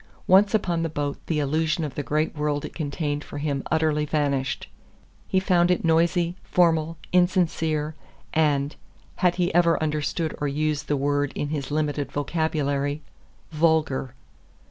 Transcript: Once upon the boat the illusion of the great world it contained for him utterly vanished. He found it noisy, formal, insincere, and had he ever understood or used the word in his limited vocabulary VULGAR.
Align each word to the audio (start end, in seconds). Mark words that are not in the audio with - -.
Once 0.25 0.55
upon 0.55 0.81
the 0.81 0.89
boat 0.89 1.19
the 1.27 1.37
illusion 1.37 1.83
of 1.83 1.93
the 1.93 2.01
great 2.01 2.33
world 2.35 2.65
it 2.65 2.73
contained 2.73 3.23
for 3.23 3.37
him 3.37 3.61
utterly 3.69 4.03
vanished. 4.03 4.67
He 5.27 5.39
found 5.39 5.69
it 5.69 5.85
noisy, 5.85 6.35
formal, 6.41 6.97
insincere, 7.13 7.93
and 8.33 8.75
had 9.17 9.35
he 9.35 9.53
ever 9.53 9.79
understood 9.79 10.35
or 10.41 10.47
used 10.47 10.87
the 10.87 10.97
word 10.97 11.31
in 11.35 11.49
his 11.49 11.69
limited 11.69 12.11
vocabulary 12.11 13.03
VULGAR. 13.51 14.15